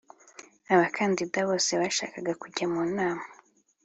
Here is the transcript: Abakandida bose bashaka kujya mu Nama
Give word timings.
Abakandida 0.73 1.39
bose 1.49 1.71
bashaka 1.81 2.17
kujya 2.41 2.65
mu 2.73 2.81
Nama 2.97 3.25